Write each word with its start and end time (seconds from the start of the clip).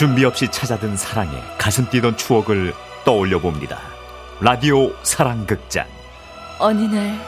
준비 0.00 0.24
없이 0.24 0.48
찾아든 0.50 0.96
사랑에 0.96 1.30
가슴 1.58 1.86
뛰던 1.90 2.16
추억을 2.16 2.72
떠올려 3.04 3.38
봅니다. 3.38 3.80
라디오 4.40 4.94
사랑극장. 5.02 5.86
어느 6.58 6.80
날 6.84 7.20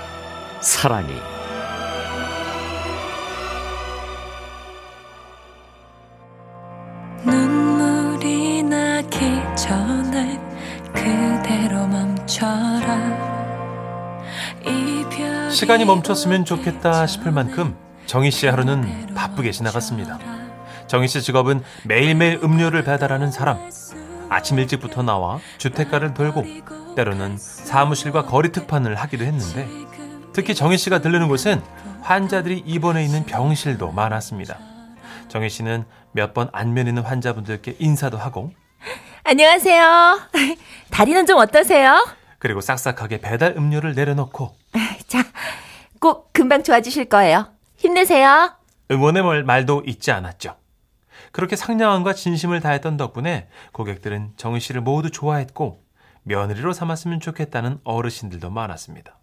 사랑이. 0.63 1.13
눈물이 7.27 8.63
나기 8.63 9.19
전에 9.55 10.41
그대로 10.95 11.87
멈춰라. 11.87 13.19
이별이 14.63 15.55
시간이 15.55 15.85
멈췄으면 15.85 16.47
좋겠다 16.47 17.07
싶을 17.07 17.33
만큼 17.33 17.77
정희 18.07 18.31
씨의 18.31 18.51
하루는 18.51 19.15
바쁘게 19.15 19.51
지나갔습니다. 19.51 20.42
정희 20.87 21.09
씨 21.09 21.23
직업은 21.23 21.63
매일매일 21.85 22.41
음료를 22.43 22.85
배달하는 22.85 23.31
사람. 23.31 23.59
아침 24.29 24.59
일찍부터 24.59 25.03
나와 25.03 25.39
주택가를 25.59 26.15
돌고 26.15 26.95
때로는 26.97 27.37
사무실과 27.37 28.25
거리 28.25 28.51
특판을 28.51 28.95
하기도 28.95 29.25
했는데 29.25 29.69
특히 30.33 30.55
정희 30.55 30.79
씨가 30.79 31.01
들르는 31.01 31.29
곳은 31.29 31.63
환자들이 32.01 32.63
입원해 32.65 33.05
있는 33.05 33.25
병실도 33.27 33.93
많았습니다. 33.93 34.59
정희 35.29 35.51
씨는 35.51 35.85
몇 36.13 36.33
번 36.35 36.49
안면 36.53 36.87
있는 36.89 37.03
환자분들께 37.03 37.77
인사도 37.79 38.17
하고 38.17 38.53
안녕하세요. 39.25 40.21
다리는 40.91 41.27
좀 41.27 41.39
어떠세요? 41.39 42.07
그리고 42.39 42.61
싹싹하게 42.61 43.19
배달 43.21 43.55
음료를 43.57 43.95
내려놓고 43.95 44.55
자, 45.09 45.23
꼭 46.01 46.33
금방 46.33 46.63
좋아지실 46.63 47.05
거예요. 47.07 47.49
힘내세요. 47.77 48.55
응원의 48.91 49.23
말- 49.23 49.45
말도 49.45 49.83
잊지 49.87 50.11
않았죠. 50.11 50.57
그렇게 51.33 51.57
상냥함과 51.57 52.15
진심을 52.15 52.61
다했던 52.61 52.97
덕분에 52.97 53.49
고객들은 53.73 54.35
정희 54.37 54.61
씨를 54.61 54.83
모두 54.83 55.11
좋아했고 55.11 55.83
며느리로 56.23 56.73
삼았으면 56.73 57.21
좋겠다는 57.21 57.81
어르신들도 57.85 58.51
많았습니다. 58.51 59.17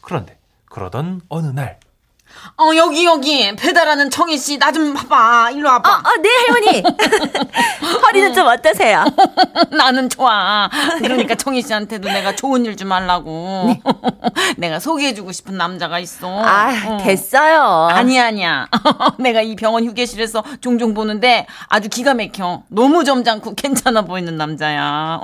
그런데 0.00 0.38
그러던 0.66 1.22
어느 1.28 1.48
날 1.48 1.78
어 2.58 2.70
여기 2.76 3.04
여기. 3.04 3.54
배달하는 3.56 4.10
정희 4.10 4.36
씨 4.38 4.58
나 4.58 4.72
좀 4.72 4.94
봐봐. 4.94 5.50
일로 5.52 5.68
와봐. 5.68 5.88
어, 5.90 6.02
네, 6.22 6.28
할머니. 6.48 6.82
허리는 8.02 8.34
좀 8.34 8.46
어떠세요? 8.46 9.04
나는 9.70 10.08
좋아. 10.08 10.68
그러니까 10.98 11.34
정희 11.34 11.62
씨한테도 11.62 12.08
내가 12.08 12.34
좋은 12.34 12.64
일 12.64 12.76
좀 12.76 12.92
하려고. 12.92 13.74
내가 14.58 14.78
소개해주고 14.80 15.32
싶은 15.32 15.56
남자가 15.56 15.98
있어. 15.98 16.42
아, 16.44 16.72
어. 16.86 16.98
됐어요. 17.02 17.88
아니 17.90 18.20
아니야. 18.20 18.68
내가 19.18 19.40
이 19.40 19.56
병원 19.56 19.84
휴게실에서 19.86 20.42
종종 20.60 20.92
보는데 20.94 21.46
아주 21.68 21.88
기가 21.88 22.12
막혀. 22.14 22.62
너무 22.68 23.04
점잖고 23.04 23.54
괜찮아 23.54 24.02
보이는 24.02 24.36
남자야. 24.36 25.20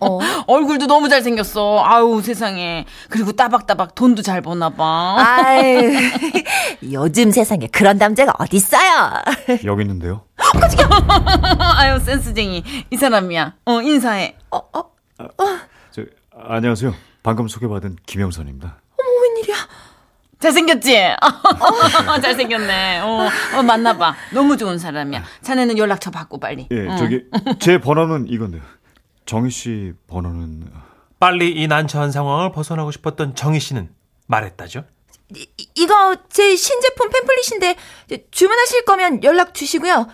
어. 0.00 0.18
얼굴도 0.48 0.86
너무 0.86 1.08
잘생겼어. 1.08 1.82
아우 1.84 2.20
세상에. 2.22 2.86
그리고 3.08 3.32
따박따박 3.32 3.94
돈도 3.94 4.22
잘 4.22 4.40
버나 4.40 4.70
봐. 4.70 5.14
아유, 5.18 5.92
요즘 6.92 7.30
세상에 7.30 7.66
그런 7.68 7.98
남자가 7.98 8.32
어딨어요? 8.38 9.22
여기 9.64 9.82
있는데요. 9.82 10.24
아유 11.76 11.98
센스쟁이 11.98 12.62
이 12.90 12.96
사람이야 12.96 13.54
어 13.64 13.82
인사해 13.82 14.36
저, 15.90 16.02
안녕하세요. 16.34 16.94
방금 17.22 17.48
소개받은 17.48 17.96
김영선입니다. 18.06 18.80
잘생겼지? 20.38 20.94
잘생겼네. 22.22 23.00
어, 23.00 23.28
어, 23.56 23.62
만나봐. 23.62 24.14
너무 24.34 24.56
좋은 24.56 24.78
사람이야. 24.78 25.24
자네는 25.42 25.78
연락처 25.78 26.10
받고 26.10 26.38
빨리. 26.38 26.68
예, 26.70 26.76
응. 26.76 26.96
저기 26.98 27.24
제 27.58 27.78
번호는 27.78 28.28
이건데요. 28.28 28.62
정희 29.24 29.50
씨 29.50 29.92
번호는 30.06 30.70
빨리 31.18 31.50
이 31.52 31.66
난처한 31.66 32.12
상황을 32.12 32.52
벗어나고 32.52 32.90
싶었던 32.90 33.34
정희 33.34 33.58
씨는 33.60 33.88
말했다죠. 34.26 34.84
이, 35.34 35.48
이거 35.74 36.16
제 36.30 36.54
신제품 36.54 37.10
팸플릿인데 37.10 37.76
주문하실 38.30 38.84
거면 38.84 39.24
연락 39.24 39.54
주시고요. 39.54 40.06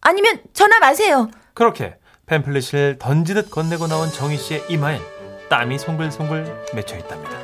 아니면 0.00 0.42
전화 0.52 0.78
마세요. 0.78 1.30
그렇게 1.54 1.96
팸플릿을 2.26 2.98
던지듯 2.98 3.50
건네고 3.50 3.86
나온 3.86 4.10
정희 4.10 4.36
씨의 4.36 4.64
이마엔 4.68 5.00
땀이 5.48 5.78
송글송글 5.78 6.66
맺혀 6.74 6.96
있답니다. 6.98 7.38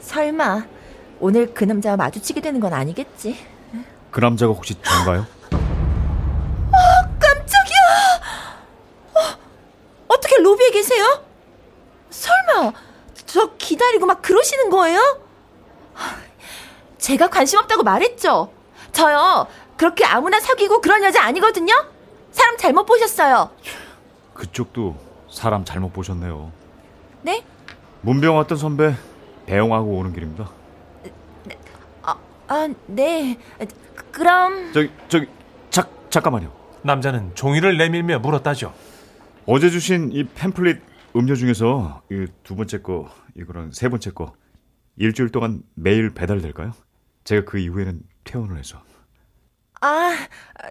설마 0.00 0.66
오늘 1.20 1.52
그 1.52 1.64
남자와 1.64 1.96
마주치게 1.96 2.40
되는 2.40 2.60
건 2.60 2.72
아니겠지? 2.72 3.36
그 4.10 4.20
남자가 4.20 4.52
혹시 4.52 4.74
전가요? 4.80 5.26
어떻게 10.08 10.38
로비에 10.38 10.70
계세요? 10.70 11.24
설마 12.10 12.72
저 13.26 13.50
그러시는 14.48 14.70
거예요? 14.70 15.20
제가 16.96 17.28
관심 17.28 17.58
없다고 17.58 17.82
말했죠. 17.82 18.50
저요 18.92 19.46
그렇게 19.76 20.04
아무나 20.04 20.40
사귀고 20.40 20.80
그런 20.80 21.04
여자 21.04 21.22
아니거든요. 21.24 21.72
사람 22.32 22.56
잘못 22.56 22.86
보셨어요. 22.86 23.50
그쪽도 24.34 24.96
사람 25.30 25.64
잘못 25.64 25.92
보셨네요. 25.92 26.50
네? 27.22 27.44
문병 28.00 28.36
왔던 28.36 28.56
선배 28.56 28.94
배웅하고 29.46 29.90
오는 29.98 30.12
길입니다. 30.12 30.50
아 32.50 32.68
네. 32.86 33.38
그럼 34.10 34.72
저기 34.72 34.90
저기 35.08 35.26
자, 35.70 35.86
잠깐만요. 36.08 36.50
남자는 36.82 37.34
종이를 37.34 37.76
내밀며 37.76 38.20
물었다죠. 38.20 38.72
어제 39.46 39.68
주신 39.68 40.10
이 40.12 40.24
팸플릿 40.24 40.87
음료 41.16 41.34
중에서 41.34 42.02
이두 42.10 42.56
번째 42.56 42.82
거 42.82 43.10
이거랑 43.36 43.72
세 43.72 43.88
번째 43.88 44.10
거 44.12 44.34
일주일 44.96 45.30
동안 45.30 45.62
매일 45.74 46.12
배달될까요? 46.12 46.72
제가 47.24 47.44
그 47.44 47.58
이후에는 47.58 48.00
퇴원을 48.24 48.58
해서. 48.58 48.82
아 49.80 50.12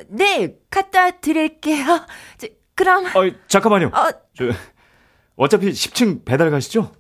네 0.10 0.56
갖다 0.70 1.12
드릴게요. 1.12 1.86
저, 2.38 2.48
그럼 2.76 3.06
어 3.08 3.32
잠깐만요. 3.48 3.88
어, 3.88 4.12
저 4.36 4.46
어차피 5.36 5.70
10층 5.72 6.26
배달 6.26 6.52
가시죠? 6.52 6.92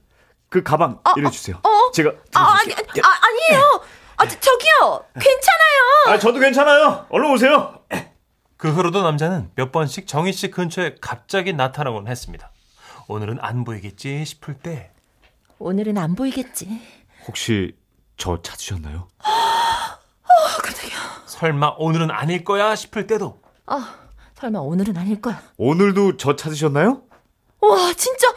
그 0.49 0.63
가방 0.63 1.01
이래 1.17 1.29
주세요. 1.29 1.57
어? 1.63 1.91
제가 1.91 2.11
아, 2.33 2.57
아니. 2.59 2.71
아, 2.73 2.77
아니에요. 3.27 3.81
아, 4.15 4.27
저, 4.27 4.39
저기요. 4.39 5.05
괜찮아요. 5.13 6.07
아, 6.07 6.17
저도 6.17 6.39
괜찮아요. 6.39 7.05
얼른 7.09 7.31
오세요. 7.31 7.83
그 8.55 8.71
후로도 8.71 9.03
남자는 9.03 9.51
몇 9.55 9.71
번씩 9.71 10.07
정희 10.07 10.31
씨 10.33 10.49
근처에 10.49 10.95
갑자기 11.01 11.53
나타나곤 11.53 12.07
했습니다. 12.07 12.51
오늘은 13.07 13.37
안 13.41 13.63
보이겠지 13.63 14.25
싶을 14.25 14.55
때 14.55 14.91
오늘은 15.59 15.97
안 15.97 16.15
보이겠지. 16.15 16.81
혹시 17.27 17.75
저 18.17 18.41
찾으셨나요? 18.41 19.07
설마 21.25 21.75
오늘은 21.77 22.09
아닐 22.09 22.43
거야 22.43 22.75
싶을 22.75 23.05
때도 23.05 23.39
아, 23.67 23.95
설마 24.35 24.59
오늘은 24.59 24.97
아닐 24.97 25.21
거야. 25.21 25.41
오늘도 25.57 26.17
저 26.17 26.35
찾으셨나요? 26.35 27.03
와, 27.61 27.93
진짜. 27.93 28.27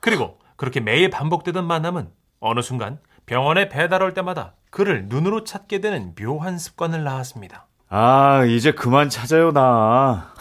그리고 0.00 0.38
그렇게 0.56 0.80
매일 0.80 1.10
반복되던 1.10 1.64
만남은 1.64 2.10
어느 2.40 2.60
순간 2.60 2.98
병원에 3.26 3.68
배달 3.68 4.02
올 4.02 4.14
때마다 4.14 4.54
그를 4.70 5.06
눈으로 5.08 5.44
찾게 5.44 5.80
되는 5.80 6.14
묘한 6.14 6.58
습관을 6.58 7.04
낳았습니다. 7.04 7.66
아, 7.88 8.44
이제 8.44 8.72
그만 8.72 9.10
찾아요, 9.10 9.52
나. 9.52 10.32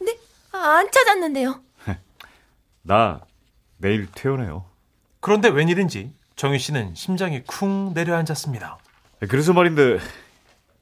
네, 0.00 0.16
아, 0.52 0.58
안 0.58 0.90
찾았는데요. 0.90 1.60
나 2.88 3.20
내일 3.76 4.10
퇴원해요. 4.10 4.64
그런데 5.20 5.50
웬일인지 5.50 6.10
정희 6.36 6.58
씨는 6.58 6.94
심장이 6.94 7.42
쿵 7.44 7.92
내려앉았습니다. 7.92 8.78
그래서 9.28 9.52
말인데 9.52 9.98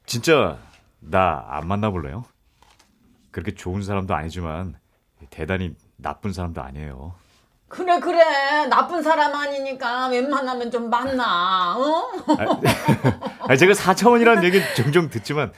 진짜 0.05 0.57
나 0.99 1.45
안 1.49 1.67
만나볼래요? 1.67 2.23
그렇게 3.31 3.53
좋은 3.53 3.83
사람도 3.83 4.15
아니지만 4.15 4.75
대단히 5.29 5.75
나쁜 5.97 6.31
사람도 6.31 6.61
아니에요. 6.61 7.13
그래 7.67 7.99
그래 7.99 8.67
나쁜 8.67 9.03
사람 9.03 9.35
아니니까 9.35 10.07
웬만하면 10.07 10.71
좀 10.71 10.89
만나. 10.89 11.75
어? 11.77 12.09
아, 13.49 13.55
제가 13.57 13.73
4차원이라는 13.73 14.45
얘기 14.45 14.61
종종 14.75 15.09
듣지만 15.09 15.51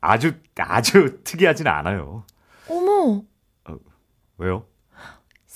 아주 0.00 0.34
아주 0.56 1.18
특이하진 1.24 1.66
않아요. 1.66 2.22
어머, 2.68 3.22
왜요? 4.38 4.66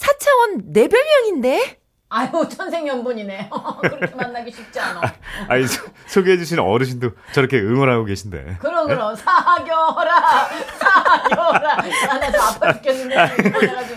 4차원 0.01 0.63
내 0.73 0.89
별명인데? 0.89 1.79
아유 2.13 2.49
천생연분이네. 2.49 3.51
그렇게 3.83 4.15
만나기 4.17 4.51
쉽지 4.51 4.81
않아. 4.81 5.01
아니 5.49 5.65
소- 5.67 5.87
소개해주신 6.09 6.59
어르신도 6.59 7.11
저렇게 7.33 7.59
응원하고 7.61 8.05
계신데. 8.05 8.57
그럼 8.61 8.89
그럼 8.89 9.15
사겨라 9.15 10.49
사겨라 10.79 11.77
안에서 12.11 12.43
아파 12.43 12.73
죽겠는데 12.73 13.17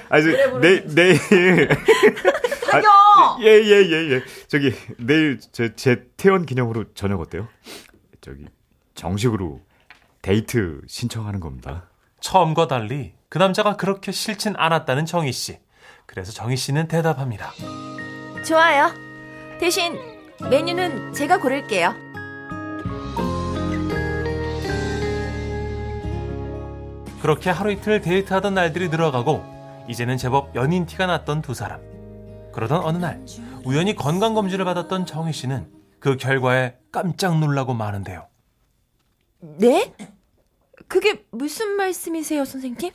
아니 0.09 0.23
저, 0.23 0.59
내 0.59 0.85
내일 0.85 1.17
사겨 2.69 2.87
예, 3.41 3.45
예, 3.47 3.83
예, 3.89 4.11
예. 4.11 4.23
저기, 4.47 4.73
내일 4.97 5.39
제, 5.51 5.75
제 5.75 6.05
퇴원 6.17 6.45
기념으로 6.45 6.93
저녁 6.93 7.19
어때요? 7.19 7.47
저기, 8.21 8.45
정식으로 8.95 9.59
데이트 10.21 10.81
신청하는 10.87 11.39
겁니다. 11.39 11.89
처음과 12.19 12.67
달리 12.67 13.13
그 13.29 13.37
남자가 13.39 13.75
그렇게 13.75 14.11
싫진 14.11 14.53
않았다는 14.55 15.05
정희 15.07 15.31
씨. 15.31 15.57
그래서 16.05 16.31
정희 16.31 16.55
씨는 16.55 16.87
대답합니다. 16.87 17.51
좋아요. 18.45 18.91
대신 19.59 19.97
메뉴는 20.49 21.13
제가 21.13 21.39
고를게요. 21.39 21.93
그렇게 27.21 27.49
하루 27.49 27.71
이틀 27.71 28.01
데이트하던 28.01 28.53
날들이 28.53 28.89
늘어가고 28.89 29.85
이제는 29.87 30.17
제법 30.17 30.53
연인 30.55 30.85
티가 30.85 31.05
났던 31.05 31.41
두 31.41 31.53
사람. 31.53 31.79
그러던 32.51 32.83
어느 32.83 32.97
날 32.97 33.25
우연히 33.65 33.95
건강 33.95 34.33
검진을 34.33 34.65
받았던 34.65 35.05
정희 35.05 35.31
씨는 35.31 35.67
그 35.99 36.17
결과에 36.17 36.77
깜짝 36.91 37.39
놀라고 37.39 37.73
마는데요. 37.73 38.27
네? 39.39 39.93
그게 40.87 41.25
무슨 41.31 41.71
말씀이세요, 41.77 42.43
선생님? 42.45 42.91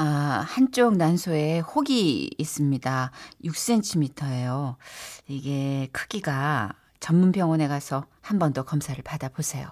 아, 0.00 0.44
한쪽 0.46 0.96
난소에 0.96 1.58
혹이 1.58 2.30
있습니다. 2.38 3.10
6cm예요. 3.44 4.76
이게 5.26 5.88
크기가 5.90 6.72
전문 7.00 7.32
병원에 7.32 7.66
가서 7.66 8.04
한 8.20 8.38
번 8.38 8.52
더 8.52 8.62
검사를 8.62 9.00
받아보세요. 9.02 9.70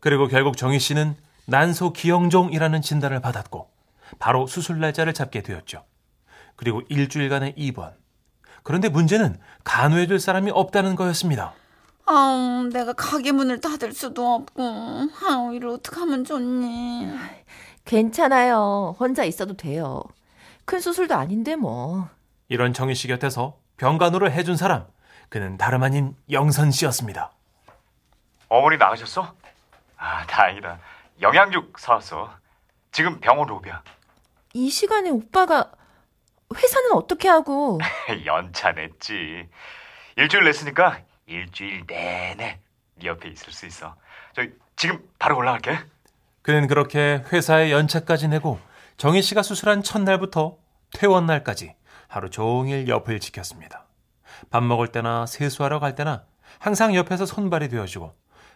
그리고 0.00 0.28
결국 0.28 0.58
정희 0.58 0.78
씨는 0.78 1.16
난소 1.46 1.94
기형종이라는 1.94 2.82
진단을 2.82 3.20
받았고 3.20 3.70
바로 4.18 4.46
수술 4.46 4.78
날짜를 4.78 5.14
잡게 5.14 5.42
되었죠. 5.42 5.84
그리고 6.56 6.82
일주일간의 6.90 7.54
입원. 7.56 7.94
그런데 8.62 8.90
문제는 8.90 9.38
간호해줄 9.64 10.20
사람이 10.20 10.50
없다는 10.50 10.96
거였습니다. 10.96 11.54
아우, 12.04 12.64
내가 12.64 12.92
가게 12.92 13.32
문을 13.32 13.60
닫을 13.60 13.92
수도 13.94 14.34
없고, 14.34 14.62
아우, 15.30 15.54
이를 15.54 15.68
어떻게 15.68 15.98
하면 16.00 16.24
좋니? 16.24 17.08
괜찮아요. 17.84 18.96
혼자 18.98 19.24
있어도 19.24 19.56
돼요. 19.56 20.02
큰 20.64 20.80
수술도 20.80 21.14
아닌데 21.14 21.56
뭐. 21.56 22.08
이런 22.48 22.72
정희 22.72 22.94
씨 22.94 23.08
곁에서 23.08 23.58
병간호를 23.76 24.32
해준 24.32 24.56
사람. 24.56 24.86
그는 25.28 25.56
다름 25.56 25.82
아닌 25.82 26.14
영선 26.30 26.70
씨였습니다. 26.70 27.32
어머니 28.48 28.76
나가셨어? 28.76 29.34
아, 29.96 30.26
다행이다. 30.26 30.78
영양죽 31.20 31.78
사왔어. 31.78 32.32
지금 32.90 33.18
병원 33.20 33.48
로비야. 33.48 33.82
이 34.54 34.68
시간에 34.68 35.08
오빠가 35.08 35.72
회사는 36.54 36.92
어떻게 36.92 37.28
하고 37.28 37.78
연차 38.26 38.72
냈지. 38.72 39.48
일주일 40.16 40.44
냈으니까 40.44 41.00
일주일 41.26 41.84
내내 41.86 42.34
네 42.36 42.60
옆에 43.06 43.30
있을 43.30 43.52
수 43.52 43.64
있어. 43.66 43.96
저 44.34 44.42
지금 44.76 45.02
바로 45.18 45.38
올라갈게. 45.38 45.78
그는 46.42 46.66
그렇게 46.66 47.22
회사에 47.32 47.70
연차까지 47.70 48.28
내고 48.28 48.58
정희 48.96 49.22
씨가 49.22 49.42
수술한 49.42 49.82
첫날부터 49.82 50.58
퇴원 50.92 51.26
날까지 51.26 51.74
하루 52.08 52.30
종일 52.30 52.88
옆을 52.88 53.20
지켰습니다. 53.20 53.86
밥 54.50 54.62
먹을 54.62 54.88
때나 54.88 55.26
세수하러 55.26 55.78
갈 55.78 55.94
때나 55.94 56.24
항상 56.58 56.94
옆에서 56.94 57.26
손발이 57.26 57.68
되어주고 57.68 58.12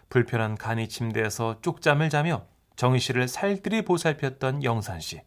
불편한 0.09 0.55
간이 0.55 0.89
침대에서 0.89 1.61
쪽잠을 1.61 2.09
자며 2.09 2.45
정희 2.75 2.99
씨를 2.99 3.27
살뜰히 3.27 3.83
보살폈던 3.83 4.63
영산 4.63 4.99
씨. 4.99 5.21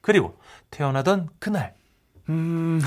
그리고 0.00 0.38
태어나던 0.70 1.30
그날 1.38 1.74
음, 2.28 2.80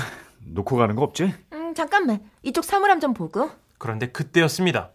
놓고 0.44 0.76
가는 0.76 0.94
거 0.94 1.02
없지? 1.02 1.34
음, 1.52 1.74
잠깐만. 1.74 2.20
이쪽 2.42 2.64
사물함 2.64 3.00
좀 3.00 3.14
보고. 3.14 3.50
그런데 3.78 4.08
그때였습니다. 4.08 4.90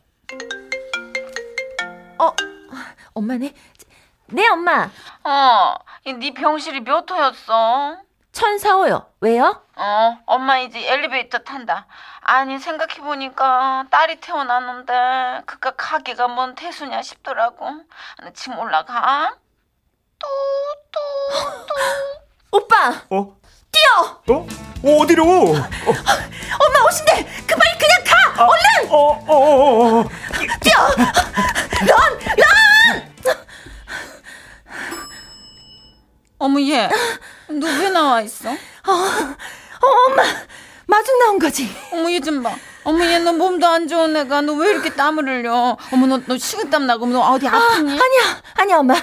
어, 2.19 2.31
엄마네. 3.13 3.53
네, 4.27 4.47
엄마. 4.49 4.89
어, 5.23 5.75
네 6.05 6.33
병실이 6.33 6.81
몇 6.81 7.09
호였어? 7.09 7.97
천사호요. 8.31 9.05
왜요? 9.21 9.61
어, 9.75 10.17
엄마 10.25 10.57
이제 10.59 10.79
엘리베이터 10.91 11.39
탄다. 11.39 11.85
아니, 12.21 12.57
생각해보니까 12.57 13.85
딸이 13.91 14.19
태어났는데, 14.21 15.43
그깟 15.45 15.73
가게가 15.77 16.27
뭔 16.29 16.55
태수냐 16.55 17.01
싶더라고. 17.03 17.67
지금 18.33 18.57
올라가? 18.59 19.35
또, 20.19 20.27
또, 20.91 20.99
또. 21.67 22.57
오빠, 22.57 22.89
어? 23.09 23.35
뛰어! 23.71 24.35
어? 24.35 24.47
어 24.83 24.97
어디로? 25.01 25.23
어, 25.23 25.53
엄마 25.53 26.85
오신대! 26.87 27.23
그 27.47 27.55
빨리 27.55 27.77
그냥 27.77 28.03
가! 28.05 28.45
얼른! 28.45 28.89
어, 28.89 28.95
어, 28.97 29.33
어, 29.33 29.99
어. 29.99 30.09
뛰어! 30.61 30.87
런! 31.87 32.19
런! 32.37 32.53
어머, 36.43 36.59
얘. 36.61 36.89
너 37.47 37.67
왜 37.79 37.89
나와 37.89 38.19
있어? 38.21 38.49
어, 38.51 38.55
엄마, 40.09 40.23
마중 40.87 41.17
나온 41.19 41.39
거지. 41.39 41.73
어머, 41.93 42.11
얘 42.11 42.19
좀 42.19 42.43
봐. 42.43 42.53
어머, 42.83 43.05
얘 43.05 43.17
너 43.19 43.31
몸도 43.31 43.65
안 43.65 43.87
좋은 43.87 44.13
애가 44.17 44.41
너 44.41 44.53
왜 44.55 44.71
이렇게 44.71 44.89
땀을 44.93 45.23
흘려? 45.25 45.77
어머, 45.93 46.05
너, 46.05 46.19
너 46.27 46.37
식은땀 46.37 46.85
나고 46.85 47.05
너 47.07 47.21
어디 47.31 47.47
아, 47.47 47.55
아프니? 47.55 47.91
아니야, 47.93 48.41
아니야, 48.55 48.77
엄마. 48.79 48.93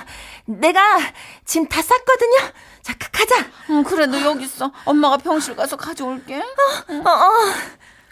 내가 0.45 0.99
짐 1.47 1.67
다 1.67 1.81
쌌거든요. 1.81 2.53
자, 2.83 2.93
가, 2.99 3.09
가자. 3.11 3.47
응, 3.71 3.85
그래, 3.85 4.05
너 4.05 4.21
여기 4.21 4.45
있어. 4.45 4.71
엄마가 4.85 5.17
병실 5.17 5.57
가서 5.57 5.77
가져올게. 5.77 6.37
어, 6.39 7.11
어. 7.11 7.31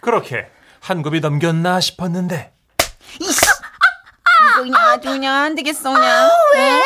그렇게 0.01 0.49
한 0.79 1.03
굽이 1.03 1.19
넘겼나 1.19 1.79
싶었는데 1.81 2.51
이씨! 3.19 3.41
이거 4.53 4.63
그냥 4.63 4.81
아주 4.87 5.09
그냥 5.09 5.35
안 5.35 5.53
되겠어, 5.55 5.91
그냥. 5.93 6.29
왜? 6.55 6.81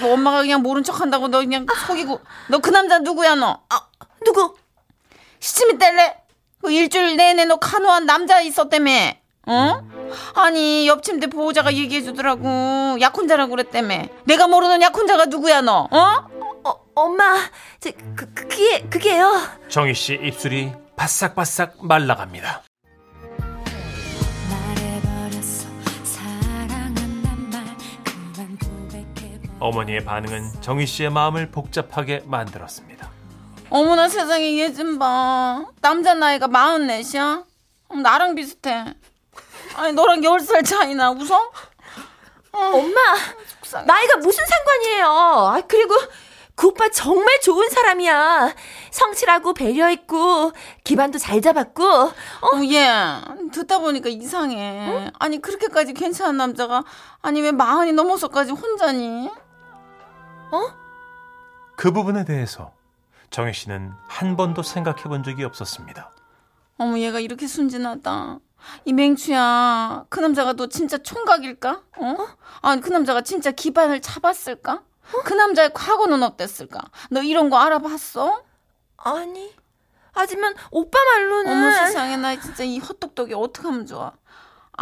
너 0.00 0.12
엄마가 0.12 0.40
그냥 0.42 0.62
모른 0.62 0.82
척 0.82 1.00
한다고 1.00 1.28
너 1.28 1.38
그냥 1.40 1.66
속이고. 1.86 2.20
너 2.48 2.58
그 2.60 2.70
남자 2.70 2.98
누구야, 2.98 3.34
너? 3.34 3.60
아, 3.68 3.80
누구? 4.24 4.54
시치미 5.40 5.78
뗄래? 5.78 6.16
그 6.60 6.70
일주일 6.70 7.16
내내 7.16 7.44
너 7.44 7.56
간호한 7.56 8.06
남자 8.06 8.40
있었다며. 8.40 8.90
어? 9.46 9.82
아니, 10.34 10.86
옆 10.86 11.02
침대 11.02 11.26
보호자가 11.26 11.72
얘기해주더라고. 11.74 12.98
약혼자라고 13.00 13.50
그랬다며. 13.50 14.04
내가 14.24 14.46
모르는 14.46 14.80
약혼자가 14.82 15.24
누구야, 15.26 15.62
너? 15.62 15.88
어? 15.90 16.26
어, 16.64 16.74
엄마. 16.94 17.36
저, 17.80 17.90
그, 18.14 18.32
그, 18.34 18.46
그게, 18.46 18.82
그게요. 18.88 19.32
정희 19.68 19.94
씨 19.94 20.14
입술이 20.22 20.72
바싹바싹 20.96 21.84
말라갑니다. 21.84 22.62
어 29.62 29.68
어머니의 29.68 30.04
반응은 30.04 30.60
정희 30.60 30.86
씨의 30.86 31.10
마음을 31.10 31.50
복잡하게 31.52 32.22
만들었습니다. 32.26 33.08
어머나 33.70 34.08
세상에 34.08 34.58
얘 34.58 34.72
좀 34.74 34.98
봐. 34.98 35.64
남자 35.80 36.14
나이가 36.14 36.48
마흔넷이야? 36.48 37.44
어, 37.88 37.94
나랑 37.94 38.34
비슷해. 38.34 38.84
아니, 39.76 39.92
너랑 39.92 40.20
10살 40.20 40.66
차이나, 40.66 41.10
웃어? 41.12 41.50
엄마, 42.52 43.00
나이가 43.86 44.16
무슨 44.16 44.44
상관이에요. 44.46 45.06
아, 45.06 45.60
그리고 45.68 45.94
그 46.54 46.66
오빠 46.66 46.88
정말 46.90 47.40
좋은 47.40 47.70
사람이야. 47.70 48.54
성실하고 48.90 49.54
배려있고, 49.54 50.52
기반도 50.84 51.18
잘 51.18 51.40
잡았고, 51.40 51.84
어? 51.84 52.06
어, 52.52 52.64
얘, 52.70 52.86
듣다 53.52 53.78
보니까 53.78 54.08
이상해. 54.10 55.10
아니, 55.18 55.40
그렇게까지 55.40 55.94
괜찮은 55.94 56.36
남자가, 56.36 56.82
아니, 57.22 57.40
왜 57.40 57.52
마흔이 57.52 57.92
넘어서까지 57.92 58.52
혼자니? 58.52 59.30
그 61.76 61.92
부분에 61.92 62.24
대해서 62.24 62.72
정희 63.30 63.52
씨는 63.52 63.92
한 64.08 64.36
번도 64.36 64.62
생각해 64.62 65.04
본 65.04 65.22
적이 65.22 65.44
없었습니다. 65.44 66.10
어머, 66.78 66.98
얘가 66.98 67.18
이렇게 67.20 67.46
순진하다. 67.46 68.38
이 68.84 68.92
맹추야, 68.92 70.04
그 70.08 70.20
남자가 70.20 70.52
너 70.52 70.68
진짜 70.68 70.98
총각일까? 70.98 71.82
어? 71.98 72.16
아니, 72.60 72.80
그 72.80 72.90
남자가 72.90 73.22
진짜 73.22 73.50
기반을 73.50 74.00
잡았을까? 74.00 74.82
그 75.24 75.34
남자의 75.34 75.72
과거는 75.74 76.22
어땠을까? 76.22 76.80
너 77.10 77.22
이런 77.22 77.50
거 77.50 77.58
알아봤어? 77.58 78.42
아니. 78.98 79.52
하지만 80.12 80.54
오빠 80.70 80.98
말로는. 81.02 81.52
어머 81.52 81.70
세상에 81.72 82.16
나 82.18 82.38
진짜 82.38 82.64
이 82.64 82.78
헛똑똑이 82.78 83.32
어떡하면 83.34 83.86
좋아 83.86 84.12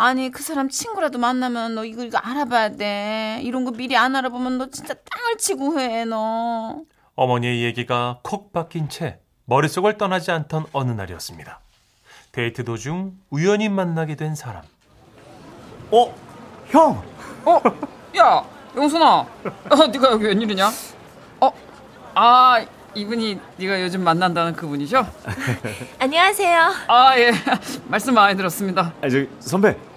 아니 0.02 0.30
그 0.30 0.42
사람 0.42 0.68
친구라도 0.70 1.18
만나면 1.18 1.74
너 1.74 1.84
이거 1.84 2.02
이거 2.04 2.16
알아봐야 2.18 2.70
돼 2.70 3.40
이런 3.42 3.64
거 3.66 3.70
미리 3.70 3.96
안 3.96 4.16
알아보면 4.16 4.56
너 4.56 4.70
진짜 4.70 4.94
땅을 4.94 5.36
치고 5.38 5.78
해 5.78 6.04
너 6.06 6.82
어머니의 7.16 7.62
얘기가 7.64 8.20
콕 8.22 8.50
박힌 8.52 8.88
채 8.88 9.20
머릿속을 9.44 9.98
떠나지 9.98 10.30
않던 10.30 10.66
어느 10.72 10.92
날이었습니다. 10.92 11.60
데이트 12.32 12.64
도중 12.64 13.12
우연히 13.28 13.68
만나게 13.68 14.14
된 14.14 14.34
사람. 14.34 14.62
어? 15.90 16.14
형. 16.68 17.02
어, 17.44 17.60
야, 18.16 18.44
영순아, 18.76 19.06
어, 19.18 19.86
네가 19.92 20.12
여기 20.12 20.24
웬일이냐? 20.26 20.70
어, 21.40 21.50
아, 22.14 22.64
이분이 22.94 23.40
네가 23.56 23.82
요즘 23.82 24.02
만난다는 24.04 24.52
그분이죠? 24.54 25.04
안녕하세요. 25.98 26.72
아 26.86 27.18
예. 27.18 27.32
말씀 27.88 28.14
많이 28.14 28.36
들었습니다. 28.36 28.92
아, 29.02 29.08
저 29.08 29.24
선배 29.40 29.70
이- 29.72 29.89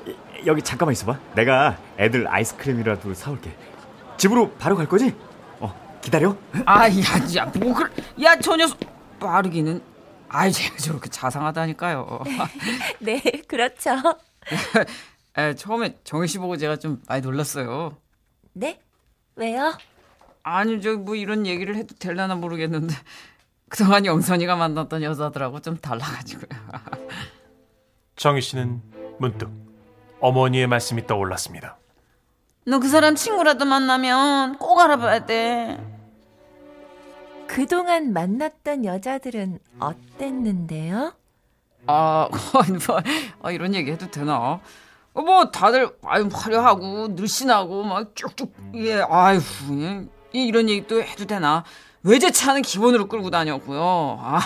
여기 0.45 0.61
잠깐만 0.61 0.93
있어봐. 0.93 1.19
내가 1.35 1.77
애들 1.97 2.27
아이스크림이라도 2.27 3.13
사올게. 3.13 3.55
집으로 4.17 4.51
바로 4.53 4.75
갈 4.75 4.87
거지? 4.87 5.15
어 5.59 5.73
기다려. 6.01 6.35
아, 6.65 6.87
야, 6.89 6.93
야, 7.37 7.45
뭐 7.59 7.73
그래? 7.73 7.89
야, 8.21 8.37
저 8.39 8.55
녀석 8.55 8.77
빠르기는. 9.19 9.81
아이, 10.29 10.51
제가 10.51 10.75
저렇게 10.77 11.09
자상하다니까요. 11.09 12.23
네, 12.99 13.21
그렇죠. 13.47 13.91
에, 15.37 15.55
처음에 15.55 15.97
정희 16.03 16.27
씨 16.27 16.37
보고 16.39 16.57
제가 16.57 16.75
좀 16.77 17.01
많이 17.07 17.21
놀랐어요. 17.21 17.97
네? 18.53 18.79
왜요? 19.35 19.73
아니, 20.43 20.81
저 20.81 20.93
뭐 20.97 21.15
이런 21.15 21.45
얘기를 21.45 21.75
해도 21.75 21.95
될려나 21.99 22.35
모르겠는데 22.35 22.93
그동안 23.69 24.05
영선이가 24.05 24.55
만났던 24.55 25.01
여자들하고 25.03 25.59
좀 25.61 25.77
달라가지고요. 25.77 26.47
정희 28.15 28.41
씨는 28.41 28.81
문득 29.19 29.49
어머니의 30.27 30.67
말씀이 30.67 31.05
떠올랐습니다. 31.05 31.77
너 32.65 32.79
그 32.79 32.87
사람 32.87 33.15
친구라도 33.15 33.65
만나면 33.65 34.57
꼭 34.57 34.79
알아봐야 34.79 35.25
돼. 35.25 35.77
그동안 37.47 38.13
만났던 38.13 38.85
여자들은 38.85 39.59
어땠는데요? 39.79 41.13
아, 41.87 42.29
뭐, 42.87 43.01
아, 43.41 43.51
이런 43.51 43.75
얘기 43.75 43.91
해도 43.91 44.09
되나? 44.09 44.61
어, 45.13 45.21
뭐 45.21 45.51
다들 45.51 45.95
아유 46.03 46.29
화려하고 46.31 47.09
늘씬하고 47.09 47.83
막 47.83 48.15
쭉쭉 48.15 48.51
예 48.75 49.01
아유 49.01 49.39
예, 50.33 50.39
이런 50.39 50.69
얘기 50.69 50.87
또 50.87 51.03
해도 51.03 51.25
되나? 51.25 51.63
외제차는 52.03 52.61
기본으로 52.61 53.07
끌고 53.07 53.29
다녔고요. 53.29 54.19
아, 54.21 54.39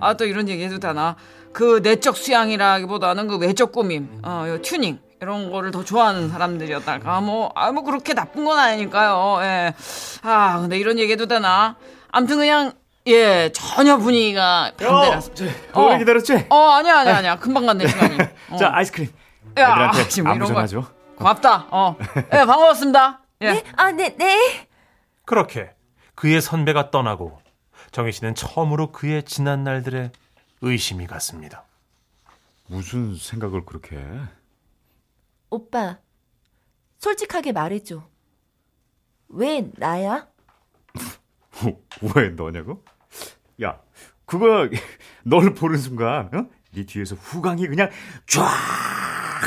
아 0.00 0.14
또 0.14 0.24
이런 0.24 0.48
얘기 0.48 0.64
해도 0.64 0.78
되나? 0.78 1.16
그 1.52 1.80
내적 1.82 2.16
수양이라기보다는 2.16 3.26
그 3.28 3.36
외적 3.38 3.72
꾸밈, 3.72 4.08
어, 4.24 4.44
요 4.48 4.62
튜닝 4.62 5.00
이런 5.20 5.50
거를 5.50 5.70
더 5.72 5.84
좋아하는 5.84 6.28
사람들이었달까? 6.28 7.20
뭐, 7.20 7.50
아, 7.54 7.72
뭐 7.72 7.82
그렇게 7.82 8.14
나쁜 8.14 8.44
건 8.44 8.58
아니니까요. 8.58 9.38
예. 9.42 9.74
아, 10.22 10.60
근데 10.60 10.78
이런 10.78 10.98
얘기 10.98 11.12
해도 11.12 11.26
되나? 11.26 11.76
아무튼 12.12 12.36
그냥 12.38 12.72
예 13.06 13.50
전혀 13.52 13.96
분위기가 13.96 14.72
반대라서. 14.78 15.30
오래 15.74 15.94
어. 15.94 15.98
기다렸지? 15.98 16.46
어 16.50 16.70
아니야 16.70 16.98
아니야 16.98 17.16
아니야 17.16 17.36
금방 17.36 17.66
갔네 17.66 17.86
시간이. 17.88 18.18
어. 18.50 18.56
자 18.56 18.70
아이스크림. 18.74 19.08
야, 19.58 19.70
애들한테 19.72 20.08
지금 20.08 20.28
뭐 20.28 20.36
이런 20.36 20.48
거. 20.48 20.54
전하죠. 20.54 20.86
고맙다. 21.16 21.66
어. 21.70 21.96
예, 22.16 22.38
반가웠습니다. 22.44 23.20
예. 23.42 23.52
네? 23.52 23.64
아, 23.76 23.90
네, 23.90 24.14
네. 24.16 24.68
그렇게 25.24 25.70
그의 26.20 26.42
선배가 26.42 26.90
떠나고 26.90 27.40
정희 27.92 28.12
씨는 28.12 28.34
처음으로 28.34 28.92
그의 28.92 29.22
지난 29.22 29.64
날들의 29.64 30.12
의심이 30.60 31.06
갔습니다. 31.06 31.64
무슨 32.66 33.16
생각을 33.16 33.64
그렇게 33.64 33.96
해? 33.96 34.04
오빠, 35.48 35.96
솔직하게 36.98 37.52
말해줘. 37.52 38.06
왜 39.30 39.70
나야? 39.78 40.28
왜 42.14 42.28
너냐고? 42.28 42.84
야, 43.62 43.80
그거 44.26 44.68
널 45.24 45.54
보는 45.54 45.78
순간, 45.78 46.26
어? 46.34 46.46
네 46.72 46.84
뒤에서 46.84 47.14
후광이 47.14 47.66
그냥 47.66 47.88
쫙. 48.26 48.44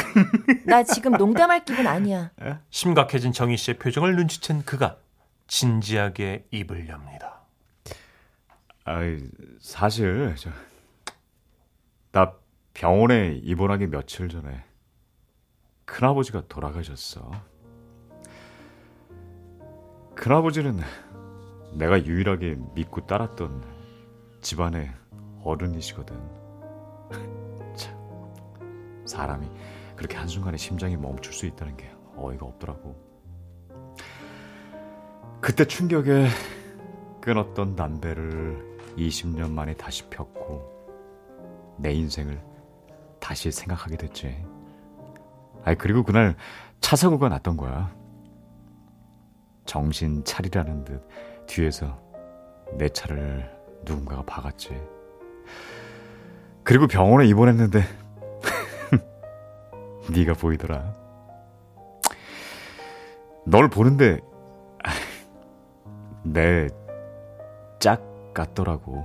나 0.65 0.81
지금 0.81 1.11
농담할 1.11 1.65
기분 1.65 1.85
아니야. 1.85 2.31
심각해진 2.71 3.31
정희 3.31 3.57
씨의 3.57 3.77
표정을 3.77 4.15
눈치챈 4.15 4.65
그가 4.65 4.97
진지하게 5.47 6.47
입을 6.51 6.87
엽니다. 6.87 7.41
아이, 8.85 9.19
사실 9.59 10.35
저, 10.37 10.49
나 12.11 12.35
병원에 12.73 13.33
입원하기 13.43 13.87
며칠 13.87 14.29
전에 14.29 14.63
큰아버지가 15.85 16.47
돌아가셨어. 16.47 17.31
큰아버지는 20.15 20.79
내가 21.73 22.03
유일하게 22.05 22.57
믿고 22.75 23.05
따랐던 23.05 23.63
집안의 24.41 24.91
어른이시거든. 25.43 26.15
참, 27.75 29.05
사람이 29.05 29.47
그렇게 29.95 30.17
한순간에 30.17 30.57
심장이 30.57 30.97
멈출 30.97 31.33
수 31.33 31.45
있다는 31.45 31.77
게 31.77 31.91
어이가 32.15 32.45
없더라고. 32.45 33.12
그때 35.43 35.65
충격에 35.65 36.29
끊었던 37.19 37.75
담배를 37.75 38.79
20년 38.95 39.51
만에 39.51 39.73
다시 39.73 40.07
폈고 40.07 41.75
내 41.77 41.91
인생을 41.91 42.41
다시 43.19 43.51
생각하게 43.51 43.97
됐지. 43.97 44.41
아이 45.65 45.75
그리고 45.75 46.03
그날 46.03 46.37
차 46.79 46.95
사고가 46.95 47.27
났던 47.27 47.57
거야. 47.57 47.93
정신 49.65 50.23
차리라는 50.23 50.85
듯 50.85 51.05
뒤에서 51.45 52.01
내 52.77 52.87
차를 52.87 53.51
누군가가 53.83 54.23
박았지. 54.23 54.69
그리고 56.63 56.87
병원에 56.87 57.27
입원했는데 57.27 57.83
네가 60.09 60.35
보이더라. 60.35 60.95
널 63.45 63.69
보는데 63.69 64.21
내 66.23 66.69
짝 67.83 68.01
같더라고. 68.33 69.03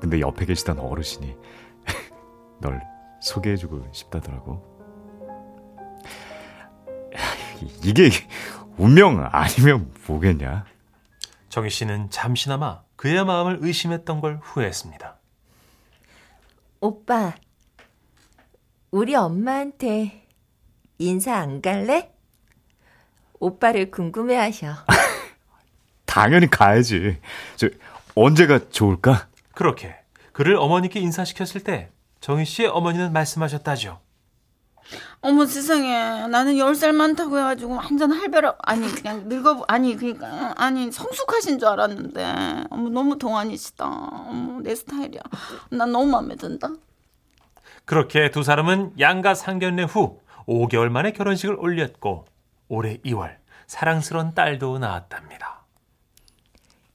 근데 0.00 0.18
옆에 0.18 0.44
계시던 0.46 0.80
어르신이 0.80 1.36
널 2.60 2.82
소개해주고 3.20 3.86
싶다더라고. 3.92 4.60
야, 7.14 7.20
이게 7.84 8.10
운명 8.76 9.24
아니면 9.30 9.92
뭐겠냐? 10.08 10.64
정희 11.50 11.70
씨는 11.70 12.10
잠시나마 12.10 12.82
그의 12.96 13.24
마음을 13.24 13.58
의심했던 13.60 14.20
걸 14.20 14.40
후회했습니다. 14.42 15.20
오빠, 16.80 17.32
우리 18.90 19.14
엄마한테 19.14 20.26
인사 20.98 21.36
안 21.36 21.62
갈래? 21.62 22.12
오빠를 23.38 23.92
궁금해하셔. 23.92 24.74
당연히 26.12 26.46
가야지. 26.46 27.18
저 27.56 27.68
언제가 28.14 28.60
좋을까? 28.68 29.28
그렇게 29.54 29.96
그를 30.32 30.56
어머니께 30.56 31.00
인사시켰을 31.00 31.64
때 31.64 31.88
정희 32.20 32.44
씨의 32.44 32.68
어머니는 32.68 33.14
말씀하셨다죠. 33.14 33.98
어머 35.22 35.46
세상에 35.46 36.26
나는 36.26 36.58
열살 36.58 36.92
많다고 36.92 37.38
해가지고 37.38 37.76
완전 37.76 38.12
할배라 38.12 38.56
아니 38.58 38.88
그냥 38.88 39.26
늙어 39.26 39.64
아니 39.68 39.96
그러니까 39.96 40.52
아니 40.58 40.92
성숙하신 40.92 41.58
줄 41.58 41.68
알았는데 41.68 42.64
어머 42.68 42.90
너무 42.90 43.16
동안이시다 43.16 43.86
어머 43.86 44.60
내 44.60 44.74
스타일이야 44.74 45.22
난 45.70 45.92
너무 45.92 46.10
마음에 46.10 46.34
든다 46.34 46.68
그렇게 47.84 48.30
두 48.30 48.42
사람은 48.42 48.98
양가 48.98 49.34
상견례 49.34 49.84
후 49.84 50.20
5개월 50.46 50.88
만에 50.88 51.12
결혼식을 51.12 51.54
올렸고 51.54 52.26
올해 52.68 52.98
2월 52.98 53.36
사랑스러운 53.66 54.34
딸도 54.34 54.78
낳았답니다. 54.78 55.61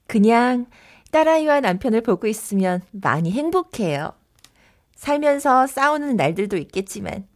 그냥 0.07 0.65
딸아이와 1.11 1.61
남편을 1.61 2.01
보고 2.01 2.27
있으면 2.27 2.81
많이 2.91 3.31
행복해요. 3.31 4.13
살면서 4.95 5.67
싸우는 5.67 6.15
날들도 6.15 6.57
있겠지만, 6.57 7.27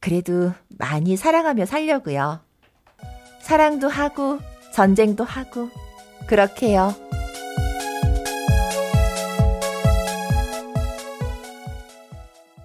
그래도 0.00 0.52
많이 0.68 1.16
사랑하며 1.16 1.66
살려고요. 1.66 2.40
사랑도 3.40 3.88
하고, 3.88 4.38
전쟁도 4.74 5.24
하고, 5.24 5.70
그렇게요. 6.26 6.94